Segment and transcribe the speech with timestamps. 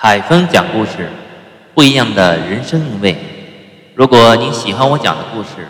[0.00, 1.10] 海峰讲故事，
[1.74, 3.18] 不一样的人生韵味。
[3.96, 5.66] 如果您喜欢我讲的故事，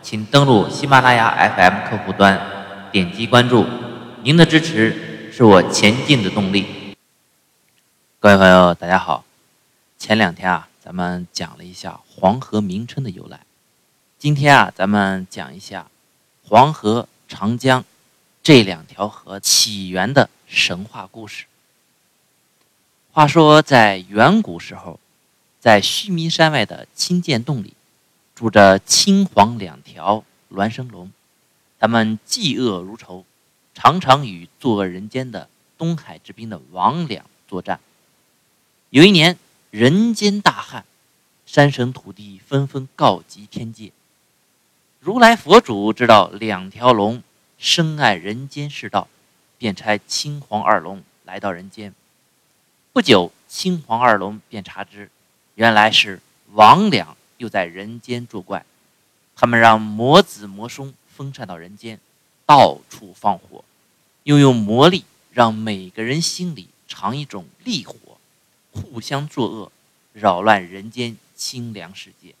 [0.00, 2.40] 请登录喜马拉雅 FM 客户端，
[2.92, 3.66] 点击关注。
[4.22, 6.94] 您的支持是我前进的动力。
[8.20, 9.24] 各位朋友，大家好。
[9.98, 13.40] 前两天啊，咱们讲了一下黄河名称的由来。
[14.16, 15.88] 今天啊，咱们讲一下
[16.44, 17.84] 黄河、长江
[18.44, 21.46] 这两条河起源的神话故事。
[23.14, 24.98] 话说，在远古时候，
[25.60, 27.74] 在须弥山外的青涧洞里，
[28.34, 31.12] 住着青黄两条孪生龙，
[31.78, 33.26] 他们嫉恶如仇，
[33.74, 37.80] 常常与作恶人间的东海之滨的王两作战。
[38.88, 39.38] 有一年，
[39.70, 40.86] 人间大旱，
[41.44, 43.92] 山神土地纷纷告急天界。
[45.00, 47.22] 如来佛祖知道两条龙
[47.58, 49.06] 深爱人间世道，
[49.58, 51.92] 便差青黄二龙来到人间。
[52.94, 55.10] 不久，青黄二龙便查知，
[55.54, 56.20] 原来是
[56.52, 58.66] 王两又在人间作怪。
[59.34, 61.98] 他们让魔子魔孙分散到人间，
[62.44, 63.64] 到处放火，
[64.24, 67.96] 又用魔力让每个人心里藏一种厉火，
[68.72, 69.72] 互相作恶，
[70.12, 72.34] 扰乱人间清凉世界。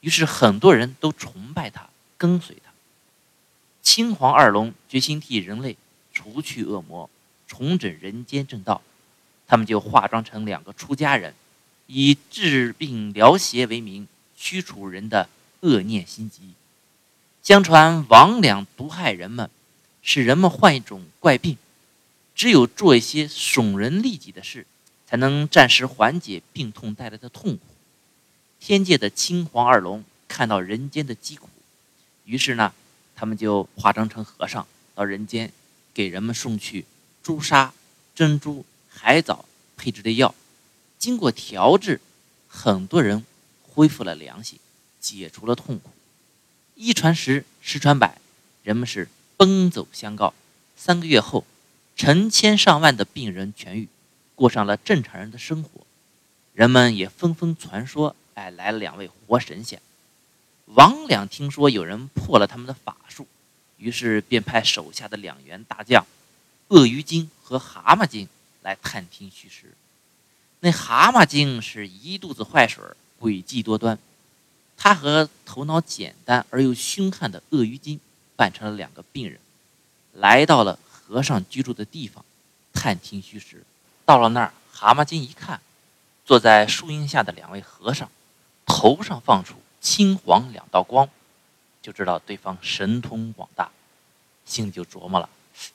[0.00, 2.72] 于是很多人都崇拜他，跟随他。
[3.82, 5.76] 青黄二龙决心替人类
[6.14, 7.10] 除去恶魔，
[7.46, 8.80] 重整人间正道。
[9.46, 11.34] 他们就化妆成两个出家人，
[11.86, 15.28] 以治病疗邪为名，驱除人的
[15.60, 16.54] 恶念心机。
[17.42, 19.48] 相传王魉毒害人们，
[20.02, 21.56] 使人们患一种怪病，
[22.34, 24.66] 只有做一些损人利己的事，
[25.06, 27.62] 才能暂时缓解病痛带来的痛苦。
[28.58, 31.48] 天界的青黄二龙看到人间的疾苦，
[32.24, 32.72] 于是呢，
[33.14, 34.66] 他们就化妆成和尚，
[34.96, 35.52] 到人间
[35.94, 36.84] 给人们送去
[37.22, 37.72] 朱砂、
[38.12, 38.64] 珍珠。
[38.98, 39.44] 海藻
[39.76, 40.34] 配制的药，
[40.98, 42.00] 经过调制，
[42.48, 43.24] 很多人
[43.62, 44.58] 恢复了良心，
[44.98, 45.90] 解除了痛苦。
[46.74, 48.18] 一传十，十传百，
[48.62, 50.32] 人们是奔走相告。
[50.76, 51.44] 三个月后，
[51.94, 53.88] 成千上万的病人痊愈，
[54.34, 55.86] 过上了正常人的生活。
[56.54, 59.80] 人们也纷纷传说：“哎，来了两位活神仙。”
[60.74, 63.28] 王两听说有人破了他们的法术，
[63.76, 66.04] 于是便派手下的两员大将
[66.68, 68.26] 鳄鱼精和蛤蟆精。
[68.66, 69.72] 来探听虚实。
[70.58, 72.82] 那蛤蟆精是一肚子坏水，
[73.20, 73.96] 诡计多端。
[74.76, 78.00] 他和头脑简单而又凶悍的鳄鱼精
[78.34, 79.38] 扮成了两个病人，
[80.14, 82.24] 来到了和尚居住的地方，
[82.72, 83.62] 探听虚实。
[84.04, 85.60] 到了那儿，蛤蟆精一看，
[86.24, 88.10] 坐在树荫下的两位和尚，
[88.66, 91.08] 头上放出青黄两道光，
[91.80, 93.70] 就知道对方神通广大，
[94.44, 95.28] 心里就琢磨了：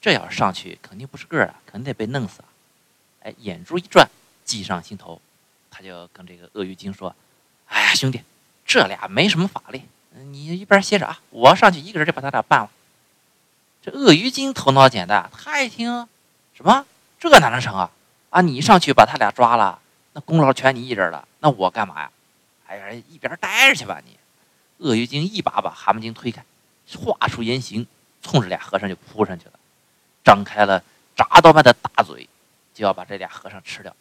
[0.00, 2.48] 这要是上去，肯定不是个儿啊，肯定得被弄死啊。
[3.26, 4.08] 哎，眼珠一转，
[4.44, 5.20] 计上心头，
[5.68, 7.12] 他就跟这个鳄鱼精说
[7.66, 8.22] ：“哎呀，兄弟，
[8.64, 9.82] 这俩没什么法力，
[10.12, 12.70] 你一边歇着啊，我上去一个人就把他俩办了。”
[13.82, 16.06] 这鳄鱼精头脑简单，他一听，
[16.54, 16.86] 什么
[17.18, 17.90] 这哪能成啊？
[18.30, 19.80] 啊，你上去把他俩抓了，
[20.12, 22.10] 那功劳全你一人了，那我干嘛呀？
[22.68, 24.16] 哎呀，一边待着去吧你！
[24.78, 26.44] 鳄鱼精一把把蛤蟆精推开，
[26.96, 27.88] 化出原形，
[28.22, 29.54] 冲着俩和尚就扑上去了，
[30.22, 30.84] 张开了
[31.16, 32.28] 铡刀般的大嘴。
[32.76, 33.96] 就要把这俩和尚吃掉。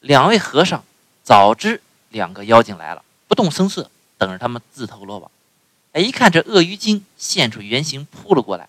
[0.00, 0.84] 两位和尚
[1.22, 5.30] 早知两个妖精来了，不动声色，等着他们自投罗网。
[5.92, 8.68] 哎，一看这鳄鱼精现出原形扑了过来，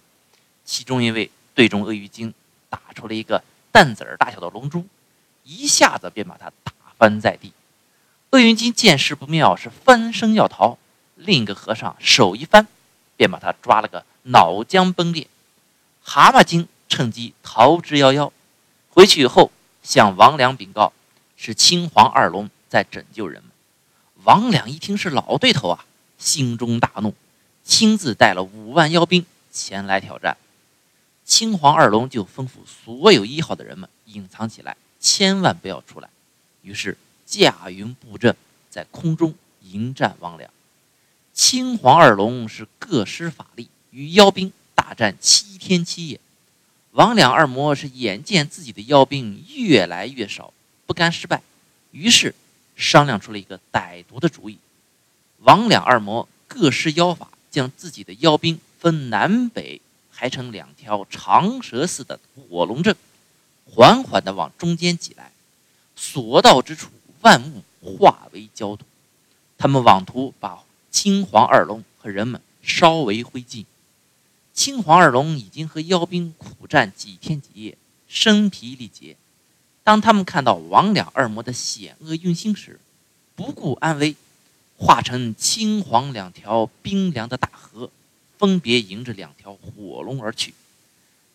[0.63, 2.33] 其中一位对中鳄鱼精
[2.69, 4.87] 打出了一个蛋子儿大小的龙珠，
[5.43, 7.51] 一下子便把他打翻在地。
[8.31, 10.77] 鳄鱼精见势不妙，是翻身要逃，
[11.15, 12.67] 另一个和尚手一翻，
[13.17, 15.27] 便把他抓了个脑浆崩裂。
[16.01, 18.31] 蛤蟆精趁机逃之夭夭。
[18.95, 19.51] 回去以后，
[19.83, 20.93] 向王良禀告，
[21.35, 23.51] 是青黄二龙在拯救人们。
[24.23, 25.85] 王良一听是老对头啊，
[26.17, 27.13] 心中大怒，
[27.65, 30.37] 亲自带了五万妖兵前来挑战。
[31.25, 36.07] 青黄二龙就吩咐所有一号的人们隐藏起来，千万不要出来。
[36.61, 38.33] 于是驾云布阵，
[38.69, 40.49] 在空中迎战王良。
[41.33, 46.17] 青黄二龙是各施法力，与妖兵大战七天七夜。
[46.95, 50.53] 王两二魔是眼见自己的妖兵越来越少，
[50.85, 51.41] 不甘失败，
[51.91, 52.33] 于是
[52.77, 54.57] 商量出了一个歹毒的主意。
[55.39, 59.81] 王两二魔各施妖法，将自己的妖兵分南北
[60.13, 62.95] 排成两条长蛇似的火龙阵，
[63.65, 65.33] 缓缓地往中间挤来，
[65.97, 66.89] 所到之处
[67.19, 67.61] 万物
[67.97, 68.85] 化为焦土。
[69.57, 73.65] 他们妄图把青黄二龙和人们烧为灰烬。
[74.53, 79.15] 青黄二龙已经和妖兵苦战几天几夜，身疲力竭。
[79.81, 82.81] 当他们看到王两二魔的险恶用心时，
[83.33, 84.17] 不顾安危，
[84.75, 87.89] 化成青黄两条冰凉的大河，
[88.37, 90.53] 分别迎着两条火龙而去。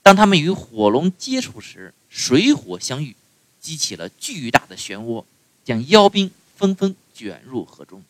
[0.03, 3.17] 当他们与火龙接触时，水火相遇，
[3.63, 5.25] 激起了巨大的漩涡，
[5.65, 8.03] 将妖兵纷纷卷入河中。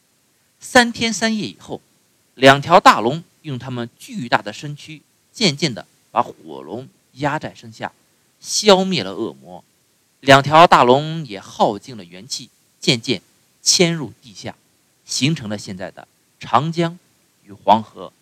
[0.58, 1.80] 三天三夜以后，
[2.34, 5.02] 两条大龙用他们巨大的身躯，
[5.32, 7.92] 渐渐地把火龙压在身下，
[8.40, 9.64] 消灭了恶魔。
[10.20, 13.22] 两条大龙也耗尽了元气，渐渐
[13.62, 14.54] 迁入地下，
[15.04, 16.06] 形成了现在的
[16.38, 16.98] 长江
[17.44, 18.12] 与黄河。